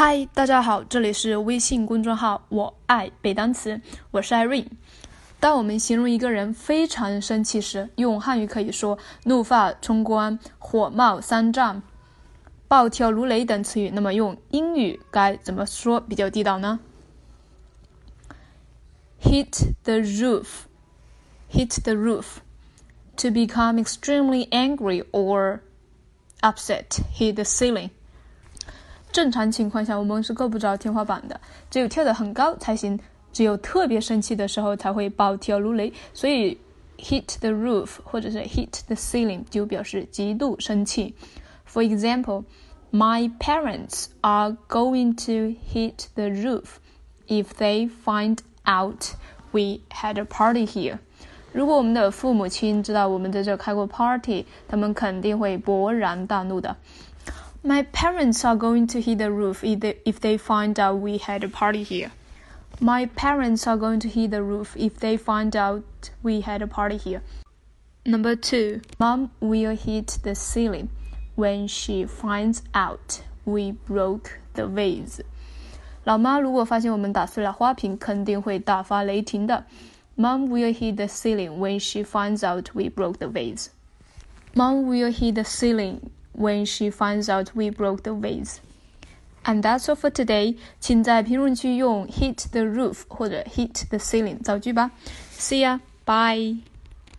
[0.00, 3.80] 嗨，大家好，这里是微信公众号“我爱背单词”，
[4.12, 4.68] 我是 Irene。
[5.40, 11.82] 当我们形容一个人非常生气时，用汉语可以说“怒发冲冠”“火冒三丈
[12.68, 13.90] ”“暴跳如雷”等词语。
[13.92, 16.78] 那么用英语该怎么说比较地道呢
[19.20, 20.46] ？Hit the roof,
[21.50, 22.36] hit the roof.
[23.16, 25.58] To become extremely angry or
[26.40, 27.90] upset, hit the ceiling.
[29.10, 32.98] 正常情况下，我们是够不着天花板的，只有跳得很高才行。
[33.30, 35.92] 只有特别生气的时候才会暴跳如雷。
[36.14, 36.58] 所以
[36.98, 41.14] ，hit the roof 或者是 hit the ceiling 就表示极度生气。
[41.70, 42.44] For example,
[42.90, 46.78] my parents are going to hit the roof
[47.28, 49.12] if they find out
[49.52, 50.98] we had a party here.
[51.52, 56.76] 如果我们的父母亲知道我们在这开过 party，他们肯定会勃然大怒的。
[57.63, 61.43] My parents are going to hit the roof if they, if they find out we had
[61.43, 62.11] a party here.
[62.79, 65.83] My parents are going to hit the roof if they find out
[66.21, 67.21] we had a party here.
[68.05, 70.89] Number two, Mom will hit the ceiling
[71.35, 75.21] when she finds out we broke the vase.
[76.03, 79.65] 老妈如果发现我们打碎了花瓶，肯定会大发雷霆的。
[80.17, 83.67] Mom will hit the ceiling when she finds out we broke the vase.
[84.53, 86.01] Mom will hit the ceiling
[86.37, 88.59] when she finds out we broke the vase.
[89.45, 90.57] And that's all for today.
[90.79, 94.91] 请在评论区用 hit the roof 或者 hit the ceiling 造句吧。
[95.37, 96.57] See ya, bye.